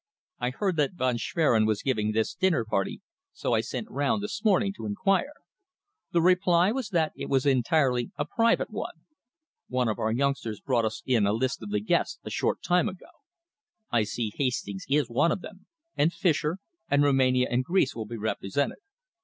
I 0.39 0.49
heard 0.49 0.77
that 0.77 0.95
Von 0.95 1.17
Schwerin 1.17 1.67
was 1.67 1.83
giving 1.83 2.11
this 2.11 2.33
dinner 2.33 2.65
party, 2.65 3.03
so 3.33 3.53
I 3.53 3.61
sent 3.61 3.87
round 3.91 4.23
this 4.23 4.43
morning 4.43 4.73
to 4.75 4.87
inquire. 4.87 5.33
The 6.11 6.23
reply 6.23 6.71
was 6.71 6.89
that 6.89 7.11
it 7.15 7.29
was 7.29 7.45
entirely 7.45 8.09
a 8.17 8.25
private 8.25 8.71
one. 8.71 8.95
One 9.67 9.87
of 9.87 9.99
our 9.99 10.11
youngsters 10.11 10.59
brought 10.59 10.85
us 10.85 11.03
in 11.05 11.27
a 11.27 11.33
list 11.33 11.61
of 11.61 11.69
the 11.69 11.79
guests 11.81 12.17
a 12.23 12.31
short 12.31 12.63
time 12.63 12.89
ago. 12.89 13.11
I 13.91 14.01
see 14.01 14.31
Hastings 14.35 14.85
is 14.89 15.07
one 15.07 15.31
of 15.31 15.41
them, 15.41 15.67
and 15.95 16.11
Fischer, 16.11 16.57
and 16.89 17.03
Rumania 17.03 17.45
and 17.51 17.63
Greece 17.63 17.93
will 17.95 18.07
be 18.07 18.17
represented. 18.17 18.79